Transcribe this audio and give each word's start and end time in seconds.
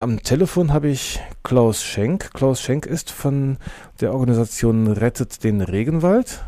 Am 0.00 0.22
Telefon 0.22 0.72
habe 0.72 0.86
ich 0.86 1.18
Klaus 1.42 1.82
Schenk. 1.82 2.32
Klaus 2.32 2.62
Schenk 2.62 2.86
ist 2.86 3.10
von 3.10 3.56
der 4.00 4.14
Organisation 4.14 4.86
Rettet 4.86 5.42
den 5.42 5.60
Regenwald. 5.60 6.44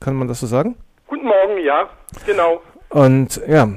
Kann 0.00 0.14
man 0.14 0.26
das 0.26 0.40
so 0.40 0.46
sagen? 0.46 0.74
Guten 1.06 1.26
Morgen, 1.26 1.62
ja, 1.62 1.90
genau. 2.24 2.62
Und 2.88 3.42
ja, 3.46 3.68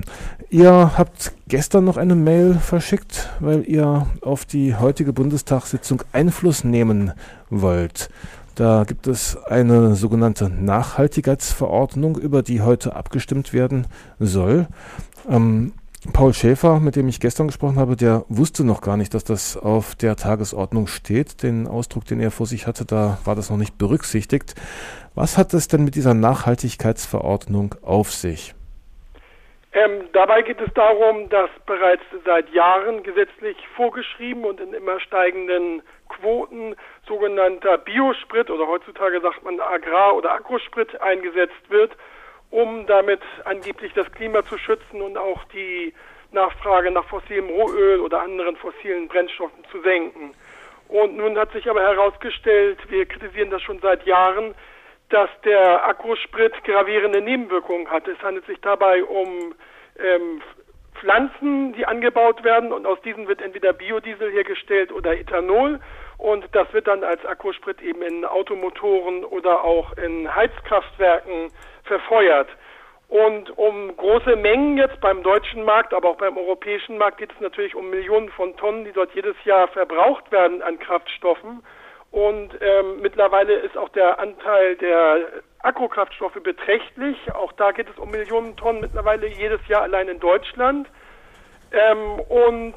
ihr 0.50 0.98
habt 0.98 1.34
gestern 1.50 1.84
noch 1.84 1.98
eine 1.98 2.16
Mail 2.16 2.54
verschickt, 2.54 3.30
weil 3.42 3.68
ihr 3.68 4.08
auf 4.22 4.46
die 4.46 4.78
heutige 4.78 5.12
Bundestagssitzung 5.12 6.04
Einfluss 6.14 6.64
nehmen 6.64 7.12
wollt. 7.50 8.08
Da 8.56 8.86
gibt 8.86 9.08
es 9.08 9.36
eine 9.44 9.96
sogenannte 9.96 10.50
Nachhaltigkeitsverordnung, 10.50 12.16
über 12.18 12.44
die 12.44 12.62
heute 12.62 12.96
abgestimmt 12.96 13.52
werden 13.52 13.88
soll. 14.20 14.68
Ähm, 15.30 15.74
Paul 16.10 16.34
Schäfer, 16.34 16.80
mit 16.80 16.96
dem 16.96 17.08
ich 17.08 17.20
gestern 17.20 17.46
gesprochen 17.46 17.78
habe, 17.78 17.96
der 17.96 18.26
wusste 18.28 18.66
noch 18.66 18.82
gar 18.82 18.98
nicht, 18.98 19.14
dass 19.14 19.24
das 19.24 19.56
auf 19.56 19.94
der 19.94 20.16
Tagesordnung 20.16 20.88
steht. 20.88 21.44
Den 21.44 21.68
Ausdruck, 21.68 22.06
den 22.06 22.20
er 22.20 22.32
vor 22.32 22.48
sich 22.48 22.66
hatte, 22.66 22.86
da 22.86 23.20
war 23.24 23.36
das 23.36 23.52
noch 23.52 23.58
nicht 23.58 23.78
berücksichtigt. 23.78 24.56
Was 25.14 25.38
hat 25.38 25.54
es 25.54 25.68
denn 25.68 25.84
mit 25.84 25.94
dieser 25.94 26.16
Nachhaltigkeitsverordnung 26.16 27.76
auf 27.84 28.12
sich? 28.12 28.56
Ähm, 29.74 30.10
dabei 30.12 30.42
geht 30.42 30.60
es 30.60 30.74
darum, 30.74 31.30
dass 31.30 31.52
bereits 31.68 32.04
seit 32.26 32.50
Jahren 32.50 33.04
gesetzlich 33.04 33.56
vorgeschrieben 33.76 34.44
und 34.44 34.60
in 34.60 34.74
immer 34.74 35.00
steigenden 35.00 35.84
Quoten 36.10 36.76
sogenannter 37.08 37.78
Biosprit 37.78 38.50
oder 38.50 38.68
heutzutage 38.68 39.22
sagt 39.22 39.44
man 39.44 39.60
Agrar- 39.60 40.16
oder 40.16 40.32
Agrosprit 40.32 41.00
eingesetzt 41.00 41.70
wird 41.70 41.92
um 42.52 42.86
damit 42.86 43.22
angeblich 43.46 43.94
das 43.94 44.12
Klima 44.12 44.44
zu 44.46 44.58
schützen 44.58 45.02
und 45.02 45.18
auch 45.18 45.44
die 45.46 45.94
Nachfrage 46.32 46.92
nach 46.92 47.06
fossilem 47.06 47.50
Rohöl 47.50 48.00
oder 48.02 48.22
anderen 48.22 48.56
fossilen 48.58 49.08
Brennstoffen 49.08 49.64
zu 49.72 49.82
senken. 49.82 50.34
Und 50.88 51.16
nun 51.18 51.38
hat 51.38 51.52
sich 51.54 51.70
aber 51.70 51.82
herausgestellt, 51.82 52.78
wir 52.90 53.06
kritisieren 53.06 53.50
das 53.50 53.62
schon 53.62 53.80
seit 53.80 54.06
Jahren, 54.06 54.54
dass 55.10 55.30
der 55.44 55.86
Akkusprit 55.86 56.54
gravierende 56.64 57.22
Nebenwirkungen 57.22 57.90
hat. 57.90 58.08
Es 58.08 58.22
handelt 58.22 58.46
sich 58.46 58.60
dabei 58.62 59.04
um 59.04 59.54
ähm, 60.00 60.42
Pflanzen, 60.96 61.74
die 61.74 61.86
angebaut 61.86 62.44
werden 62.44 62.72
und 62.72 62.86
aus 62.86 63.02
diesen 63.02 63.28
wird 63.28 63.42
entweder 63.42 63.74
Biodiesel 63.74 64.32
hergestellt 64.32 64.92
oder 64.92 65.18
Ethanol 65.18 65.80
und 66.22 66.46
das 66.52 66.72
wird 66.72 66.88
dann 66.88 67.04
als 67.04 67.26
Akkusprit 67.26 67.82
eben 67.82 68.04
in 68.04 68.26
Automotoren 68.26 69.26
oder 69.26 69.64
auch 69.64 69.94
in 69.98 70.34
Heizkraftwerken 70.34 71.52
verfeuert. 71.84 72.48
Und 73.08 73.58
um 73.58 73.98
große 73.98 74.36
Mengen 74.36 74.78
jetzt 74.78 75.02
beim 75.02 75.24
deutschen 75.24 75.64
Markt, 75.64 75.96
aber 75.96 76.10
auch 76.10 76.18
beim 76.18 76.38
europäischen 76.38 77.00
Markt 77.00 77.18
geht 77.18 77.34
es 77.34 77.42
natürlich 77.42 77.74
um 77.74 77.90
Millionen 77.90 78.30
von 78.30 78.56
Tonnen, 78.56 78.86
die 78.86 78.92
dort 78.92 79.14
jedes 79.16 79.36
Jahr 79.46 79.68
verbraucht 79.70 80.32
werden 80.32 80.62
an 80.62 80.78
Kraftstoffen. 80.78 81.64
Und 82.12 82.52
ähm, 82.62 83.02
mittlerweile 83.02 83.54
ist 83.54 83.76
auch 83.76 83.90
der 83.90 84.20
Anteil 84.20 84.76
der 84.76 85.26
Akkokraftstoffe 85.64 86.40
beträchtlich. 86.44 87.18
Auch 87.34 87.52
da 87.54 87.72
geht 87.72 87.90
es 87.90 87.98
um 87.98 88.12
Millionen 88.12 88.56
Tonnen 88.58 88.82
mittlerweile 88.82 89.26
jedes 89.26 89.68
Jahr 89.68 89.82
allein 89.82 90.08
in 90.08 90.20
Deutschland. 90.20 90.88
Ähm, 91.72 92.20
und 92.30 92.76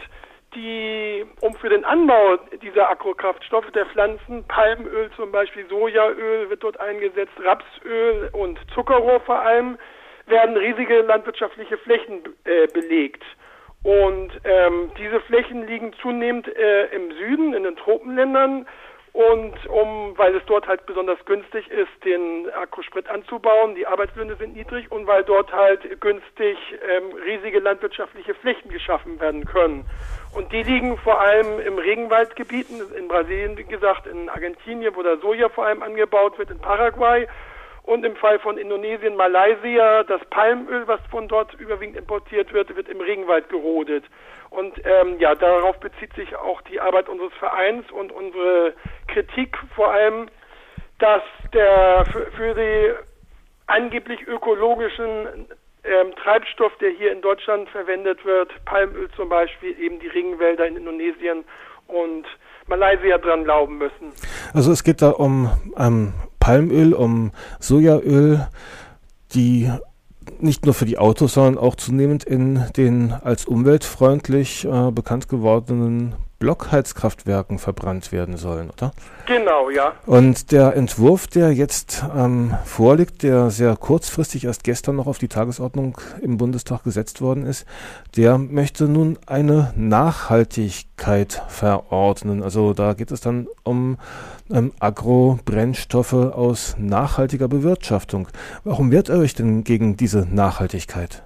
die, 0.55 1.25
um 1.41 1.55
für 1.57 1.69
den 1.69 1.85
Anbau 1.85 2.37
dieser 2.63 2.91
Agrokraftstoffe 2.91 3.71
der 3.73 3.87
Pflanzen, 3.87 4.45
Palmöl 4.49 5.11
zum 5.17 5.33
Beispiel, 5.33 5.67
Sojaöl 5.69 6.51
wird 6.51 6.63
dort 6.63 6.79
eingesetzt, 6.81 7.33
Rapsöl 7.43 8.31
und 8.33 8.59
Zuckerrohr 8.75 9.21
vor 9.21 9.41
allem, 9.41 9.79
werden 10.27 10.57
riesige 10.57 11.03
landwirtschaftliche 11.03 11.77
Flächen 11.79 12.23
äh, 12.45 12.67
belegt. 12.69 13.23
Und 13.83 14.31
ähm, 14.45 14.91
diese 14.99 15.21
Flächen 15.21 15.67
liegen 15.67 15.93
zunehmend 16.01 16.49
äh, 16.49 16.87
im 16.87 17.13
Süden, 17.13 17.53
in 17.53 17.65
den 17.65 17.77
Tropenländern, 17.77 18.67
und 19.15 19.55
um, 19.69 20.19
weil 20.19 20.35
es 20.35 20.43
dort 20.47 20.67
halt 20.67 20.87
besonders 20.87 21.25
günstig 21.25 21.71
ist, 21.71 22.05
den 22.05 22.51
Akkusprit 22.51 23.09
anzubauen, 23.09 23.77
die 23.77 23.87
Arbeitslöhne 23.87 24.35
sind 24.35 24.57
niedrig 24.57 24.91
und 24.91 25.07
weil 25.07 25.23
dort 25.23 25.53
halt 25.53 26.01
günstig 26.01 26.59
ähm, 26.83 27.17
riesige 27.25 27.61
landwirtschaftliche 27.61 28.35
Flächen 28.35 28.71
geschaffen 28.71 29.21
werden 29.21 29.45
können. 29.45 29.85
Und 30.33 30.51
die 30.51 30.65
liegen 30.65 30.99
vor 30.99 31.21
allem 31.21 31.61
im 31.61 31.79
Regenwaldgebieten, 31.79 32.83
in 32.99 33.07
Brasilien, 33.07 33.57
wie 33.57 33.63
gesagt, 33.63 34.09
in 34.09 34.29
Argentinien, 34.29 34.97
wo 34.97 35.03
der 35.05 35.19
Soja 35.19 35.49
vor 35.49 35.67
allem 35.67 35.85
angebaut 35.85 36.37
wird, 36.37 36.51
in 36.51 36.59
Paraguay 36.59 37.29
und 37.85 38.05
im 38.05 38.17
Fall 38.17 38.39
von 38.39 38.57
Indonesien, 38.57 39.15
Malaysia, 39.15 40.05
das 40.05 40.21
Palmöl, 40.31 40.87
was 40.89 41.01
von 41.11 41.29
dort 41.29 41.53
überwiegend 41.55 41.97
importiert 41.97 42.53
wird, 42.53 42.75
wird 42.75 42.89
im 42.89 43.01
Regenwald 43.01 43.49
gerodet. 43.51 44.05
Und 44.49 44.73
ähm, 44.85 45.19
ja, 45.19 45.35
darauf 45.35 45.79
bezieht 45.81 46.15
sich 46.15 46.35
auch 46.35 46.63
die 46.63 46.81
Arbeit 46.81 47.09
unseres 47.09 47.33
Vereins 47.35 47.85
und 47.91 48.11
unsere 48.11 48.73
Kritik 49.09 49.59
vor 49.75 49.93
allem, 49.93 50.29
dass 50.99 51.23
der 51.53 52.07
für, 52.11 52.31
für 52.33 52.55
die 52.55 52.95
angeblich 53.67 54.27
ökologischen 54.27 55.47
ähm, 55.85 56.15
Treibstoff, 56.23 56.73
der 56.81 56.91
hier 56.91 57.13
in 57.13 57.21
Deutschland 57.21 57.69
verwendet 57.69 58.25
wird, 58.25 58.51
Palmöl 58.65 59.11
zum 59.15 59.29
Beispiel, 59.29 59.79
eben 59.79 60.01
die 60.01 60.09
Regenwälder 60.09 60.67
in 60.67 60.77
Indonesien 60.77 61.45
und 61.89 62.25
Malaysia 62.67 63.19
dran 63.19 63.45
glauben 63.45 63.77
müssen. 63.77 64.13
Also 64.55 64.73
es 64.73 64.85
geht 64.85 65.03
da 65.03 65.11
um 65.11 65.51
ähm, 65.77 66.15
Palmöl, 66.45 66.93
um 66.93 67.31
Sojaöl, 67.59 68.47
die 69.33 69.71
nicht 70.41 70.67
nur 70.67 70.75
für 70.75 70.85
die 70.85 70.99
Autos, 70.99 71.33
sondern 71.33 71.57
auch 71.57 71.75
zunehmend 71.75 72.23
in 72.23 72.63
den 72.77 73.13
als 73.13 73.47
umweltfreundlich 73.47 74.67
äh, 74.67 74.91
bekannt 74.91 75.31
gewordenen 75.31 76.13
Blockheizkraftwerken 76.45 77.59
verbrannt 77.59 78.13
werden 78.13 78.37
sollen, 78.37 78.69
oder? 78.69 78.93
Genau, 79.25 79.71
ja. 79.71 79.95
Und 80.05 80.53
der 80.53 80.77
Entwurf, 80.77 81.27
der 81.27 81.55
jetzt 81.55 82.05
ähm, 82.15 82.55
vorliegt, 82.67 83.23
der 83.23 83.49
sehr 83.49 83.75
kurzfristig 83.79 84.45
erst 84.45 84.63
gestern 84.63 84.97
noch 84.97 85.07
auf 85.07 85.17
die 85.17 85.29
Tagesordnung 85.29 85.97
im 86.21 86.37
Bundestag 86.37 86.85
gesetzt 86.85 87.23
worden 87.23 87.47
ist, 87.47 87.65
der 88.15 88.37
möchte 88.37 88.85
nun 88.85 89.19
eine 89.25 89.73
Nachhaltigkeit 89.75 91.43
verordnen. 91.49 92.43
Also 92.43 92.75
da 92.75 92.93
geht 92.93 93.11
es 93.11 93.23
dann 93.23 93.47
um 93.63 93.97
ähm, 94.53 94.75
Agrobrennstoffe 94.81 96.13
aus 96.13 96.77
nachhaltiger 96.79 97.49
Bewirtschaftung. 97.49 98.29
Warum 98.65 98.91
wehrt 98.91 99.09
ihr 99.09 99.17
euch 99.17 99.33
denn 99.33 99.65
gegen 99.65 99.97
diese 99.97 100.27
Nachhaltigkeit? 100.31 101.23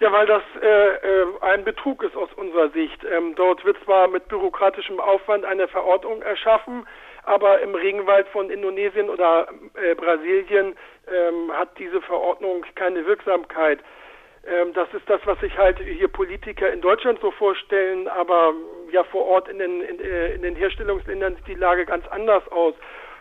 Ja, 0.00 0.10
weil 0.12 0.26
das 0.26 0.42
äh, 0.62 0.66
äh, 0.66 1.26
ein 1.42 1.62
Betrug 1.62 2.02
ist 2.02 2.16
aus 2.16 2.30
unserer 2.36 2.70
Sicht. 2.70 3.04
Ähm, 3.04 3.34
dort 3.34 3.62
wird 3.66 3.76
zwar 3.84 4.08
mit 4.08 4.28
bürokratischem 4.28 4.98
Aufwand 4.98 5.44
eine 5.44 5.68
Verordnung 5.68 6.22
erschaffen, 6.22 6.86
aber 7.24 7.60
im 7.60 7.74
Regenwald 7.74 8.26
von 8.28 8.48
Indonesien 8.48 9.10
oder 9.10 9.48
äh, 9.74 9.94
Brasilien 9.94 10.74
ähm, 11.06 11.52
hat 11.52 11.78
diese 11.78 12.00
Verordnung 12.00 12.64
keine 12.76 13.04
Wirksamkeit. 13.04 13.80
Ähm, 14.46 14.72
das 14.72 14.88
ist 14.94 15.06
das, 15.06 15.20
was 15.26 15.38
sich 15.40 15.58
halt 15.58 15.78
hier 15.78 16.08
Politiker 16.08 16.72
in 16.72 16.80
Deutschland 16.80 17.20
so 17.20 17.30
vorstellen, 17.32 18.08
aber 18.08 18.54
ja 18.90 19.04
vor 19.04 19.26
Ort 19.26 19.48
in 19.48 19.58
den, 19.58 19.82
in, 19.82 20.00
äh, 20.00 20.32
in 20.34 20.40
den 20.40 20.56
Herstellungsländern 20.56 21.36
sieht 21.36 21.46
die 21.46 21.60
Lage 21.60 21.84
ganz 21.84 22.08
anders 22.08 22.42
aus. 22.50 22.74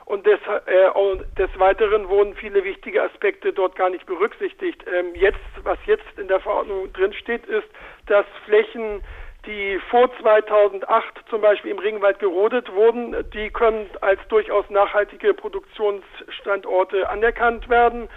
Und 0.09 0.25
des, 0.25 0.40
äh, 0.66 0.90
des 1.38 1.59
Weiteren 1.59 2.09
wurden 2.09 2.34
viele 2.34 2.64
wichtige 2.64 3.03
Aspekte 3.03 3.53
dort 3.53 3.75
gar 3.75 3.92
nicht 3.92 4.08
berücksichtigt. 4.08 4.84
Ähm, 4.92 5.14
jetzt, 5.14 5.38
was 5.62 5.78
jetzt 5.86 6.18
in 6.18 6.28
der 6.28 6.40
Verordnung 6.40 6.92
drin 6.94 7.14
steht, 7.14 7.46
ist, 7.46 7.68
dass 8.08 8.25
Flächen, 8.46 9.03
die 9.46 9.80
vor 9.92 10.09
2008 10.19 11.30
zum 11.30 11.42
Beispiel 11.42 11.69
im 11.69 11.78
Regenwald 11.78 12.18
gerodet 12.18 12.74
wurden, 12.74 13.16
die 13.36 13.52
können 13.52 13.88
als 14.02 14.19
durchaus 14.30 14.68
nachhaltige 14.72 15.36
Produktionsstandorte 15.36 17.08
anerkannt 17.08 17.69
werden. 17.69 18.09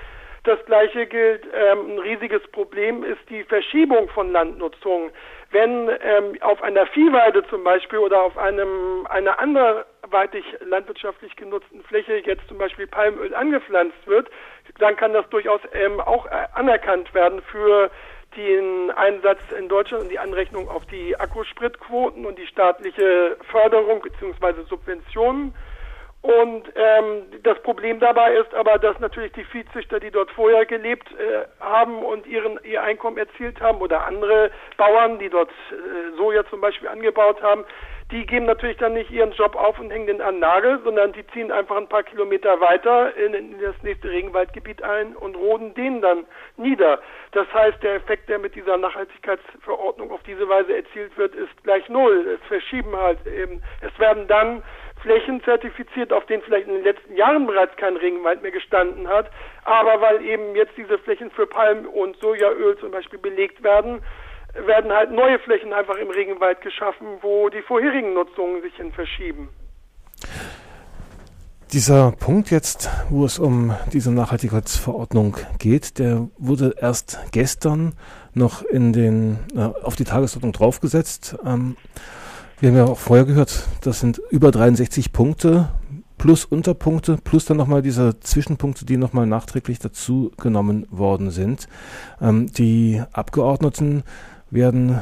Das 0.45 0.65
gleiche 0.65 1.07
gilt, 1.07 1.45
ähm, 1.55 1.91
ein 1.91 1.99
riesiges 1.99 2.41
Problem 2.53 3.05
ist 3.05 3.21
die 3.29 3.45
Verschiebung 3.45 4.09
von 4.09 4.33
Landnutzung. 4.33 5.11
Wenn 5.53 5.91
ähm, 6.01 6.39
auf 6.41 6.63
einer 6.63 6.87
Viehweide 6.87 7.47
zum 7.49 7.63
Beispiel 7.63 7.99
oder 7.99 8.23
auf 8.23 8.39
einem 8.39 9.07
einer 9.09 9.39
anderweitig 9.39 10.45
landwirtschaftlich 10.61 11.37
genutzten 11.37 11.83
Fläche 11.85 12.23
jetzt 12.25 12.49
zum 12.49 12.57
Beispiel 12.57 12.87
Palmöl 12.87 13.35
angepflanzt 13.35 14.07
wird, 14.07 14.31
dann 14.79 14.97
kann 14.97 15.13
das 15.13 15.29
durchaus 15.29 15.61
ähm, 15.75 16.01
auch 16.01 16.25
äh, 16.27 16.31
anerkannt 16.55 17.13
werden 17.13 17.43
für 17.43 17.91
den 18.37 18.91
Einsatz 18.93 19.41
in 19.59 19.69
Deutschland 19.69 20.05
und 20.05 20.09
die 20.09 20.19
Anrechnung 20.19 20.71
auf 20.71 20.87
die 20.87 21.19
Akkuspritquoten 21.21 22.25
und 22.25 22.39
die 22.39 22.47
staatliche 22.47 23.37
Förderung 23.51 24.01
bzw. 24.01 24.63
Subventionen. 24.69 25.55
Und 26.23 26.73
ähm, 26.77 27.25
das 27.43 27.61
Problem 27.63 27.99
dabei 27.99 28.35
ist 28.35 28.55
aber, 28.55 28.79
dass 28.79 28.99
natürlich 29.01 29.33
die 29.33 29.43
Viehzüchter, 29.43 29.99
die 29.99 30.13
dort 30.13 30.31
vorher 30.31 30.65
gelebt 30.67 31.09
äh, 31.19 31.45
haben 31.59 32.05
und 32.05 32.29
ihren, 32.29 32.61
ihr 32.63 32.81
Einkommen 32.81 33.19
erzielt 33.19 33.61
haben, 33.61 33.81
oder 33.81 34.07
andere 34.07 34.53
Bauern, 34.77 35.19
die 35.19 35.29
dort 35.29 35.51
äh, 35.51 36.17
Soja 36.17 36.45
zum 36.49 36.61
Beispiel 36.61 36.89
angebaut 36.89 37.43
haben, 37.43 37.65
die 38.13 38.25
geben 38.27 38.47
natürlich 38.47 38.77
dann 38.77 38.93
nicht 38.93 39.11
ihren 39.11 39.33
Job 39.33 39.57
auf 39.57 39.81
und 39.81 39.91
hängen 39.91 40.07
den 40.07 40.21
an 40.21 40.39
Nagel, 40.39 40.79
sondern 40.85 41.13
die 41.13 41.27
ziehen 41.29 41.51
einfach 41.51 41.77
ein 41.77 41.89
paar 41.89 42.03
Kilometer 42.03 42.61
weiter 42.61 43.17
in, 43.17 43.35
in, 43.35 43.61
das 43.61 43.75
nächste 43.83 44.11
Regenwaldgebiet 44.11 44.83
ein 44.83 45.17
und 45.17 45.35
roden 45.35 45.75
den 45.75 46.03
dann 46.03 46.27
nieder. 46.57 47.01
Das 47.33 47.53
heißt, 47.53 47.83
der 47.83 47.95
Effekt, 47.95 48.29
der 48.29 48.39
mit 48.39 48.55
dieser 48.55 48.77
Nachhaltigkeitsverordnung 48.77 50.13
auf 50.13 50.23
diese 50.25 50.49
Weise 50.49 50.77
erzielt 50.77 51.17
wird, 51.17 51.35
ist 51.35 51.65
gleich 51.65 51.89
null. 51.89 52.39
Es 52.39 52.47
verschieben 52.49 52.95
halt 52.95 53.27
eben, 53.27 53.63
es 53.81 53.99
werden 53.99 54.29
dann 54.29 54.63
Flächen 55.03 55.43
zertifiziert, 55.43 56.13
auf 56.13 56.25
denen 56.27 56.43
vielleicht 56.43 56.69
in 56.69 56.75
den 56.75 56.85
letzten 56.85 57.17
Jahren 57.17 57.47
bereits 57.47 57.77
kein 57.77 57.97
Regenwald 57.97 58.41
mehr 58.43 58.53
gestanden 58.53 59.09
hat, 59.09 59.31
aber 59.65 60.01
weil 60.01 60.25
eben 60.25 60.55
jetzt 60.55 60.73
diese 60.77 60.99
Flächen 60.99 61.31
für 61.31 61.47
Palm- 61.47 61.87
und 61.87 62.17
Sojaöl 62.19 62.79
zum 62.79 62.93
Beispiel 62.93 63.19
belegt 63.19 63.63
werden, 63.63 64.03
werden 64.55 64.93
halt 64.93 65.11
neue 65.11 65.39
Flächen 65.41 65.73
einfach 65.73 65.97
im 65.97 66.11
Regenwald 66.11 66.61
geschaffen, 66.61 67.07
wo 67.21 67.49
die 67.49 67.63
vorherigen 67.63 68.15
Nutzungen 68.15 68.63
sich 68.63 68.75
hin 68.77 68.93
verschieben. 68.93 69.49
Dieser 71.73 72.13
Punkt 72.13 72.51
jetzt, 72.51 72.91
wo 73.09 73.25
es 73.25 73.39
um 73.39 73.75
diese 73.95 74.13
Nachhaltigkeitsverordnung 74.13 75.39
geht, 75.59 75.99
der 75.99 76.29
wurde 76.37 76.75
erst 76.79 77.19
gestern 77.33 77.95
noch 78.35 78.63
in 78.63 78.93
den, 78.93 79.39
äh, 79.57 79.71
auf 79.83 79.97
die 79.97 80.05
Tagesordnung 80.05 80.53
draufgesetzt. 80.53 81.35
Ähm, 81.47 81.77
wir 82.63 82.69
haben 82.69 82.77
ja 82.77 82.85
auch 82.85 82.99
vorher 82.99 83.27
gehört, 83.27 83.67
das 83.83 83.99
sind 83.99 84.23
über 84.31 84.53
63 84.53 85.13
Punkte 85.13 85.69
plus 86.17 86.45
Unterpunkte, 86.45 87.17
plus 87.17 87.45
dann 87.45 87.57
nochmal 87.57 87.83
diese 87.83 88.21
Zwischenpunkte, 88.21 88.87
die 88.87 88.97
nochmal 88.97 89.27
nachträglich 89.27 89.81
dazu 89.81 90.31
genommen 90.41 90.87
worden 90.89 91.33
sind. 91.33 91.67
Ähm, 92.21 92.53
die 92.53 93.03
Abgeordneten 93.13 94.05
werden 94.53 95.01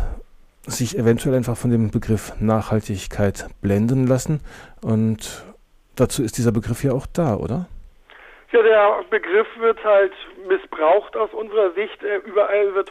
sich 0.63 0.97
eventuell 0.97 1.35
einfach 1.35 1.59
von 1.59 1.71
dem 1.71 1.91
Begriff 1.91 2.33
Nachhaltigkeit 2.41 3.49
blenden 3.61 4.07
lassen. 4.07 4.41
Und 4.83 5.45
dazu 5.97 6.23
ist 6.23 6.39
dieser 6.39 6.53
Begriff 6.53 6.83
ja 6.83 6.93
auch 6.93 7.07
da, 7.13 7.35
oder? 7.35 7.69
Ja, 8.53 8.63
der 8.63 9.05
Begriff 9.11 9.49
wird 9.59 9.85
halt 9.85 10.15
missbraucht 10.49 11.15
aus 11.15 11.35
unserer 11.35 11.73
Sicht. 11.73 12.03
Äh, 12.03 12.23
überall 12.27 12.75
wird 12.75 12.91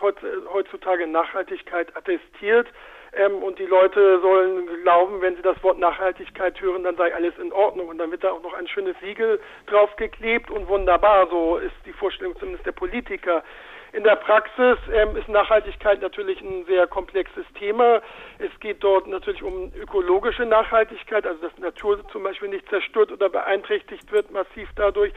heutzutage 0.53 1.07
Nachhaltigkeit 1.07 1.97
attestiert. 1.97 2.67
Ähm, 3.13 3.43
und 3.43 3.59
die 3.59 3.65
Leute 3.65 4.19
sollen 4.21 4.67
glauben, 4.83 5.21
wenn 5.21 5.35
sie 5.35 5.41
das 5.41 5.61
Wort 5.63 5.79
Nachhaltigkeit 5.79 6.59
hören, 6.61 6.83
dann 6.83 6.95
sei 6.95 7.13
alles 7.13 7.37
in 7.37 7.51
Ordnung. 7.51 7.87
Und 7.87 7.97
dann 7.97 8.11
wird 8.11 8.23
da 8.23 8.31
auch 8.31 8.43
noch 8.43 8.53
ein 8.53 8.67
schönes 8.67 8.95
Siegel 9.01 9.39
draufgeklebt 9.67 10.51
und 10.51 10.67
wunderbar. 10.67 11.27
So 11.29 11.57
ist 11.57 11.75
die 11.85 11.93
Vorstellung 11.93 12.35
zumindest 12.37 12.65
der 12.65 12.71
Politiker. 12.71 13.43
In 13.91 14.03
der 14.03 14.17
Praxis 14.17 14.77
ähm, 14.93 15.15
ist 15.15 15.27
Nachhaltigkeit 15.27 15.99
natürlich 16.01 16.39
ein 16.41 16.63
sehr 16.65 16.85
komplexes 16.85 17.45
Thema. 17.57 18.01
Es 18.37 18.51
geht 18.59 18.83
dort 18.83 19.07
natürlich 19.07 19.41
um 19.41 19.71
ökologische 19.73 20.45
Nachhaltigkeit, 20.45 21.25
also 21.25 21.41
dass 21.41 21.57
Natur 21.57 21.99
zum 22.11 22.21
Beispiel 22.21 22.49
nicht 22.49 22.69
zerstört 22.69 23.11
oder 23.11 23.29
beeinträchtigt 23.29 24.11
wird 24.11 24.29
massiv 24.31 24.69
dadurch. 24.75 25.11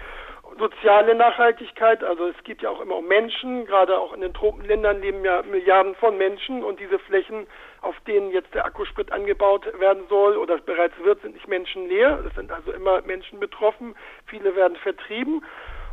Soziale 0.59 1.15
Nachhaltigkeit, 1.15 2.03
also 2.03 2.29
es 2.29 2.45
geht 2.45 2.63
ja 2.63 2.71
auch 2.71 2.81
immer 2.81 2.97
um 2.97 3.07
Menschen, 3.07 3.67
gerade 3.67 3.99
auch 3.99 4.15
in 4.15 4.23
den 4.23 4.35
Tropenländern 4.35 5.01
leben 5.01 5.25
ja 5.25 5.43
Milliarden 5.43 5.95
von 5.95 6.17
Menschen 6.17 6.65
und 6.65 6.81
diese 6.81 6.99
Flächen, 6.99 7.47
auf 7.83 7.99
denen 8.07 8.31
jetzt 8.31 8.55
der 8.55 8.65
Akkusprit 8.65 9.13
angebaut 9.13 9.67
werden 9.79 10.05
soll 10.09 10.37
oder 10.37 10.59
bereits 10.59 10.95
wird, 11.03 11.21
sind 11.23 11.35
nicht 11.35 11.49
menschenleer. 11.49 12.25
Es 12.27 12.35
sind 12.35 12.51
also 12.51 12.73
immer 12.73 13.03
Menschen 13.03 13.41
betroffen. 13.41 13.95
Viele 14.27 14.55
werden 14.57 14.77
vertrieben. 14.77 15.45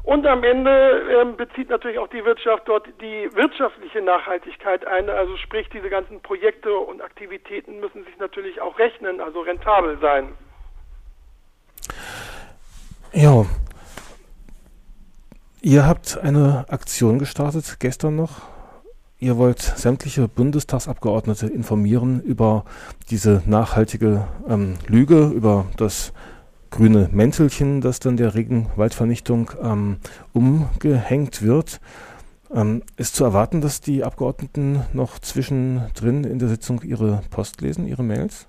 Und 0.03 0.25
am 0.25 0.43
Ende 0.43 1.01
ähm, 1.21 1.35
bezieht 1.35 1.69
natürlich 1.69 1.99
auch 1.99 2.07
die 2.07 2.23
Wirtschaft 2.23 2.63
dort 2.67 2.87
die 3.01 3.29
wirtschaftliche 3.35 4.01
Nachhaltigkeit 4.01 4.87
ein. 4.87 5.09
Also 5.09 5.35
sprich, 5.37 5.67
diese 5.69 5.89
ganzen 5.89 6.21
Projekte 6.21 6.73
und 6.73 7.01
Aktivitäten 7.01 7.79
müssen 7.79 8.05
sich 8.05 8.17
natürlich 8.17 8.61
auch 8.61 8.79
rechnen, 8.79 9.19
also 9.19 9.41
rentabel 9.41 9.97
sein. 9.99 10.33
Ja. 13.11 13.45
Ihr 15.61 15.85
habt 15.85 16.17
eine 16.17 16.65
Aktion 16.69 17.19
gestartet 17.19 17.79
gestern 17.79 18.15
noch. 18.15 18.58
Ihr 19.21 19.37
wollt 19.37 19.59
sämtliche 19.59 20.29
Bundestagsabgeordnete 20.29 21.47
informieren 21.47 22.21
über 22.21 22.63
diese 23.09 23.43
nachhaltige 23.45 24.25
ähm, 24.47 24.75
Lüge, 24.87 25.25
über 25.35 25.65
das 25.75 26.13
grüne 26.71 27.09
Mäntelchen, 27.11 27.81
das 27.81 27.99
dann 27.99 28.15
der 28.15 28.33
Regenwaldvernichtung 28.33 29.51
ähm, 29.61 29.97
umgehängt 30.33 31.43
wird. 31.43 31.81
Ähm, 32.55 32.81
ist 32.95 33.13
zu 33.13 33.25
erwarten, 33.25 33.59
dass 33.59 33.81
die 33.81 34.05
Abgeordneten 34.05 34.85
noch 34.93 35.19
zwischendrin 35.19 36.23
in 36.23 36.39
der 36.39 36.47
Sitzung 36.47 36.81
ihre 36.81 37.21
Post 37.29 37.59
lesen, 37.59 37.89
ihre 37.89 38.03
Mails? 38.03 38.47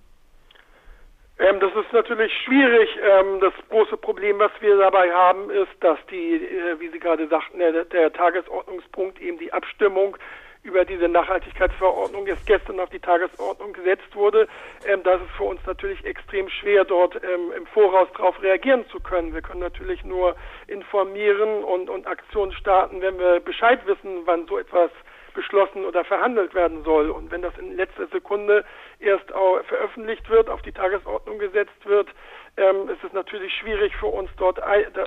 Ähm, 1.41 1.59
das 1.59 1.73
ist 1.75 1.93
natürlich 1.93 2.33
schwierig. 2.45 2.89
Ähm, 3.03 3.41
das 3.41 3.55
große 3.71 3.97
Problem, 3.97 4.39
was 4.39 4.53
wir 4.61 4.79
dabei 4.79 5.11
haben, 5.11 5.51
ist, 5.51 5.73
dass 5.81 5.99
die, 6.13 6.35
äh, 6.35 6.79
wie 6.79 6.91
Sie 6.91 7.01
gerade 7.01 7.27
sagten, 7.27 7.59
der, 7.59 7.85
der 7.87 8.13
Tagesordnungspunkt 8.13 9.21
eben 9.21 9.39
die 9.39 9.53
Abstimmung 9.53 10.17
über 10.63 10.85
diese 10.85 11.09
Nachhaltigkeitsverordnung 11.09 12.27
jetzt 12.27 12.47
gestern 12.47 12.81
auf 12.81 12.91
die 12.91 12.99
Tagesordnung 12.99 13.73
gesetzt 13.73 14.15
wurde, 14.15 14.47
ähm, 14.87 15.03
das 15.03 15.21
ist 15.23 15.31
für 15.37 15.45
uns 15.45 15.61
natürlich 15.67 16.05
extrem 16.05 16.49
schwer, 16.49 16.85
dort 16.85 17.17
ähm, 17.17 17.53
im 17.57 17.67
Voraus 17.67 18.09
darauf 18.17 18.41
reagieren 18.43 18.85
zu 18.91 19.01
können. 19.01 19.33
Wir 19.33 19.43
können 19.43 19.61
natürlich 19.61 20.05
nur 20.05 20.37
informieren 20.67 21.65
und, 21.65 21.89
und 21.89 22.07
Aktionen 22.07 22.53
starten, 22.53 23.01
wenn 23.01 23.19
wir 23.19 23.41
Bescheid 23.41 23.81
wissen, 23.87 24.23
wann 24.27 24.47
so 24.47 24.59
etwas 24.59 24.91
beschlossen 25.35 25.85
oder 25.85 26.05
verhandelt 26.05 26.55
werden 26.55 26.83
soll. 26.85 27.11
Und 27.11 27.31
wenn 27.31 27.43
das 27.43 27.57
in 27.59 27.77
letzter 27.77 28.07
Sekunde 28.09 28.65
erst 28.99 29.31
veröffentlicht 29.31 30.29
wird, 30.29 30.51
auf 30.51 30.61
die 30.63 30.73
Tagesordnung 30.73 31.39
gesetzt 31.39 31.87
wird, 31.87 32.09
ähm, 32.57 32.89
ist 32.89 33.03
es 33.05 33.13
natürlich 33.13 33.55
schwierig 33.55 33.95
für 33.97 34.07
uns 34.07 34.29
dort 34.37 34.61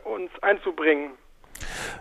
uns 0.06 0.32
einzubringen. 0.42 1.18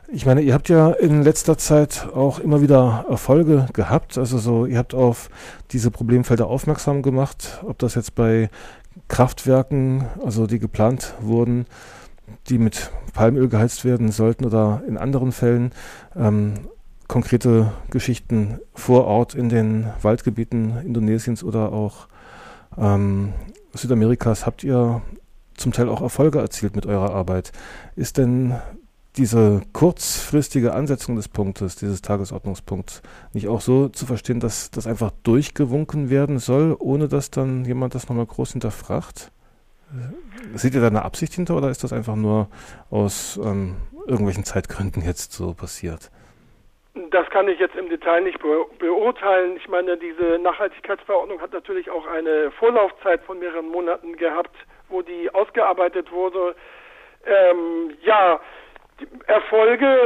Ich 0.09 0.27
meine, 0.27 0.43
ihr 0.43 0.55
habt 0.55 0.69
ja 0.69 0.91
in 0.91 1.23
letzter 1.23 1.57
Zeit 1.59 2.09
auch 2.15 2.39
immer 2.39 2.61
wieder 2.61 3.07
Erfolge 3.09 3.67
gehabt. 3.73 4.19
Also 4.19 4.39
so, 4.39 4.67
ihr 4.67 4.79
habt 4.79 4.95
auf 4.95 5.31
diese 5.71 5.91
Problemfelder 5.91 6.47
aufmerksam 6.47 7.03
gemacht, 7.03 7.61
ob 7.67 7.79
das 7.79 7.95
jetzt 7.95 8.15
bei 8.15 8.51
Kraftwerken, 9.09 10.07
also 10.25 10.47
die 10.47 10.59
geplant 10.59 11.15
wurden, 11.21 11.67
die 12.49 12.59
mit 12.59 12.91
Palmöl 13.13 13.49
geheizt 13.49 13.85
werden 13.85 14.11
sollten 14.11 14.45
oder 14.45 14.83
in 14.87 14.97
anderen 14.97 15.33
Fällen 15.33 15.73
ähm, 16.17 16.55
konkrete 17.09 17.73
Geschichten 17.91 18.59
vor 18.75 19.05
Ort 19.05 19.35
in 19.35 19.49
den 19.49 19.87
Waldgebieten 20.01 20.79
Indonesiens 20.85 21.45
oder 21.45 21.73
auch 21.73 22.09
ähm, 22.79 23.35
Südamerikas 23.75 24.47
habt 24.47 24.65
ihr 24.65 25.03
zum 25.57 25.73
Teil 25.73 25.89
auch 25.89 26.01
Erfolge 26.01 26.39
erzielt 26.39 26.77
mit 26.77 26.87
eurer 26.87 27.15
Arbeit. 27.15 27.53
Ist 27.97 28.19
denn 28.19 28.55
diese 29.17 29.63
kurzfristige 29.73 30.73
Ansetzung 30.73 31.17
des 31.17 31.29
Punktes, 31.29 31.77
dieses 31.77 32.01
Tagesordnungspunkts, 32.01 33.03
nicht 33.35 33.49
auch 33.49 33.61
so 33.61 33.89
zu 33.89 34.07
verstehen, 34.07 34.41
dass 34.41 34.71
das 34.71 34.87
einfach 34.87 35.11
durchgewunken 35.23 36.09
werden 36.09 36.39
soll, 36.39 36.77
ohne 36.79 37.09
dass 37.09 37.31
dann 37.31 37.65
jemand 37.65 37.95
das 37.95 38.09
nochmal 38.09 38.27
groß 38.27 38.53
hinterfragt? 38.53 39.31
Seht 40.55 40.75
ihr 40.75 40.81
da 40.81 40.87
eine 40.87 41.05
Absicht 41.05 41.35
hinter 41.35 41.57
oder 41.57 41.69
ist 41.69 41.85
das 41.85 41.93
einfach 41.93 42.17
nur 42.17 42.49
aus 42.91 43.39
ähm, 43.45 43.77
irgendwelchen 44.07 44.45
Zeitgründen 44.45 45.03
jetzt 45.03 45.33
so 45.33 45.53
passiert? 45.53 46.11
Das 47.11 47.29
kann 47.31 47.49
ich 47.49 47.59
jetzt 47.59 47.77
im 47.77 47.89
Detail 47.89 48.23
nicht 48.23 48.39
be 48.41 48.65
beurteilen. 48.79 49.57
Ich 49.57 49.69
meine, 49.69 49.97
diese 49.97 50.39
Nachhaltigkeitsverordnung 50.39 51.41
hat 51.41 51.53
natürlich 51.53 51.91
auch 51.91 52.07
eine 52.07 52.51
Vorlaufzeit 52.53 53.23
von 53.23 53.39
mehreren 53.39 53.69
Monaten 53.69 54.17
gehabt, 54.17 54.55
wo 54.89 55.03
die 55.03 55.33
ausgearbeitet 55.35 56.11
wurde. 56.13 56.55
Ähm, 57.25 57.95
ja, 58.03 58.41
Erfolge. 59.27 59.97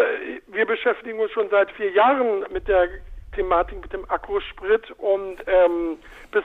Wir 0.48 0.66
beschäftigen 0.66 1.18
uns 1.18 1.30
schon 1.32 1.48
seit 1.50 1.70
vier 1.72 1.90
Jahren 1.90 2.44
mit 2.52 2.68
der 2.68 2.88
Thematik 3.36 3.80
mit 3.82 3.92
dem 3.92 4.10
Akkusprit 4.10 4.90
und 4.92 5.36
ähm, 5.46 5.98
bis 6.32 6.44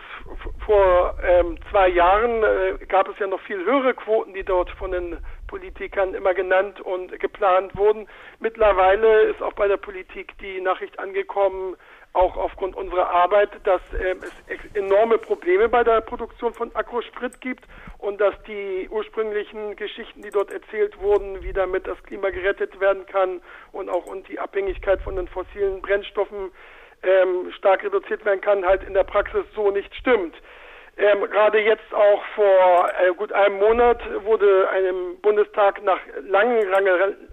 vor 0.66 1.16
ähm, 1.24 1.58
zwei 1.70 1.88
Jahren 1.88 2.44
äh, 2.44 2.86
gab 2.88 3.08
es 3.08 3.18
ja 3.20 3.28
noch 3.28 3.40
viel 3.42 3.64
höhere 3.64 3.94
Quoten, 3.94 4.34
die 4.34 4.44
dort 4.44 4.70
von 4.72 4.92
den 4.92 5.18
Politikern 5.52 6.14
immer 6.14 6.34
genannt 6.34 6.80
und 6.80 7.20
geplant 7.20 7.76
wurden. 7.76 8.08
Mittlerweile 8.40 9.24
ist 9.24 9.42
auch 9.42 9.52
bei 9.52 9.68
der 9.68 9.76
Politik 9.76 10.38
die 10.40 10.62
Nachricht 10.62 10.98
angekommen, 10.98 11.76
auch 12.14 12.38
aufgrund 12.38 12.76
unserer 12.78 13.10
Arbeit, 13.10 13.50
dass 13.66 13.82
äh, 13.94 14.16
es 14.48 14.76
enorme 14.76 15.18
Probleme 15.18 15.68
bei 15.68 15.84
der 15.84 16.00
Produktion 16.00 16.54
von 16.54 16.74
Akkusprit 16.74 17.42
gibt 17.42 17.66
und 17.98 18.22
dass 18.22 18.34
die 18.48 18.88
ursprünglichen 18.90 19.76
Geschichten, 19.76 20.22
die 20.22 20.30
dort 20.30 20.52
erzählt 20.52 20.98
wurden, 21.02 21.44
wie 21.44 21.52
damit 21.52 21.86
das 21.86 22.02
Klima 22.04 22.30
gerettet 22.30 22.80
werden 22.80 23.06
kann 23.06 23.42
und 23.74 23.90
auch 23.90 24.06
und 24.06 24.30
die 24.30 24.40
Abhängigkeit 24.40 25.02
von 25.02 25.18
den 25.18 25.28
fossilen 25.28 25.82
Brennstoffen 25.82 26.52
ähm, 27.04 27.52
stark 27.58 27.84
reduziert 27.84 28.24
werden 28.24 28.42
kann, 28.42 28.66
halt 28.66 28.84
in 28.84 28.94
der 28.94 29.04
Praxis 29.04 29.46
so 29.54 29.70
nicht 29.72 29.94
stimmt. 29.96 30.36
Ähm, 30.98 31.22
Gerade 31.30 31.60
jetzt 31.60 31.94
auch 31.94 32.24
vor 32.36 32.90
äh, 33.00 33.14
gut 33.14 33.32
einem 33.32 33.60
Monat 33.60 34.02
wurde 34.24 34.70
einem 34.70 35.20
Bundestag 35.22 35.82
nach 35.84 36.00
langen 36.22 36.62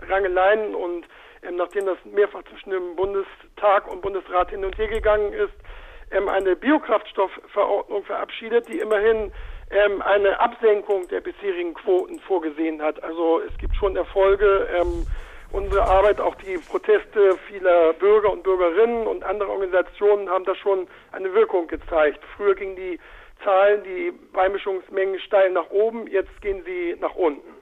Rangeleien 0.09 0.75
und 0.75 1.05
ähm, 1.43 1.57
nachdem 1.57 1.87
das 1.87 1.99
mehrfach 2.05 2.43
zwischen 2.45 2.71
dem 2.71 2.97
Bundestag 2.97 3.91
und 3.91 4.01
Bundesrat 4.01 4.51
hin 4.51 4.65
und 4.65 4.77
her 4.79 4.89
gegangen 4.89 5.33
ist, 5.33 5.55
ähm, 6.11 6.29
eine 6.29 6.57
Biokraftstoffverordnung 6.57 8.05
verabschiedet, 8.05 8.69
die 8.69 8.79
immerhin 8.79 9.33
ähm, 9.71 10.03
eine 10.03 10.41
Absenkung 10.41 11.07
der 11.09 11.21
bisherigen 11.21 11.75
Quoten 11.75 12.21
vorgesehen 12.21 12.81
hat. 12.81 13.03
Also 13.03 13.41
es 13.41 13.57
gibt 13.59 13.77
schon 13.77 13.97
Erfolge. 13.97 14.69
Ähm, 14.75 15.07
unsere 15.53 15.83
Arbeit, 15.83 16.21
auch 16.21 16.35
die 16.37 16.59
Proteste 16.59 17.37
vieler 17.49 17.93
Bürger 17.95 18.33
und 18.33 18.43
Bürgerinnen 18.43 19.07
und 19.07 19.25
anderer 19.25 19.51
Organisationen 19.51 20.29
haben 20.29 20.45
da 20.45 20.55
schon 20.55 20.87
eine 21.13 21.33
Wirkung 21.35 21.69
gezeigt. 21.69 22.21
Früher 22.37 22.55
gingen 22.55 22.77
die 22.77 22.99
Zahlen, 23.45 23.85
die 23.85 24.13
Beimischungsmengen 24.33 25.21
steil 25.21 25.53
nach 25.53 25.71
oben, 25.71 26.09
jetzt 26.09 26.41
gehen 26.41 26.63
sie 26.65 26.97
nach 27.01 27.15
unten. 27.15 27.59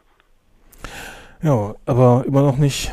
Ja, 1.43 1.75
aber 1.85 2.25
immer 2.27 2.41
noch 2.41 2.57
nicht 2.57 2.91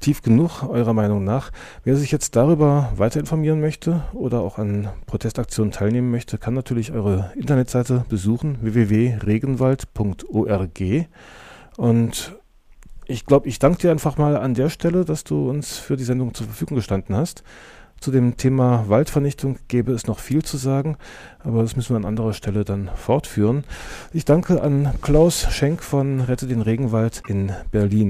tief 0.00 0.22
genug, 0.22 0.62
eurer 0.68 0.94
Meinung 0.94 1.22
nach. 1.22 1.50
Wer 1.84 1.96
sich 1.96 2.10
jetzt 2.10 2.34
darüber 2.34 2.90
weiter 2.96 3.20
informieren 3.20 3.60
möchte 3.60 4.02
oder 4.14 4.40
auch 4.40 4.56
an 4.58 4.88
Protestaktionen 5.06 5.70
teilnehmen 5.70 6.10
möchte, 6.10 6.38
kann 6.38 6.54
natürlich 6.54 6.92
eure 6.92 7.30
Internetseite 7.36 8.06
besuchen, 8.08 8.56
www.regenwald.org. 8.62 10.80
Und 11.76 12.32
ich 13.06 13.26
glaube, 13.26 13.48
ich 13.48 13.58
danke 13.58 13.76
dir 13.78 13.90
einfach 13.90 14.16
mal 14.16 14.38
an 14.38 14.54
der 14.54 14.70
Stelle, 14.70 15.04
dass 15.04 15.24
du 15.24 15.50
uns 15.50 15.78
für 15.78 15.96
die 15.96 16.04
Sendung 16.04 16.32
zur 16.32 16.46
Verfügung 16.46 16.76
gestanden 16.76 17.14
hast. 17.14 17.44
Zu 18.00 18.10
dem 18.10 18.36
Thema 18.36 18.84
Waldvernichtung 18.88 19.58
gäbe 19.68 19.92
es 19.92 20.06
noch 20.06 20.18
viel 20.18 20.42
zu 20.42 20.58
sagen, 20.58 20.98
aber 21.42 21.62
das 21.62 21.74
müssen 21.74 21.94
wir 21.94 21.96
an 21.96 22.04
anderer 22.04 22.34
Stelle 22.34 22.64
dann 22.64 22.90
fortführen. 22.94 23.64
Ich 24.12 24.24
danke 24.24 24.62
an 24.62 24.92
Klaus 25.00 25.46
Schenk 25.50 25.82
von 25.82 26.20
Rette 26.20 26.46
den 26.46 26.60
Regenwald 26.60 27.22
in 27.28 27.52
Berlin. 27.70 28.02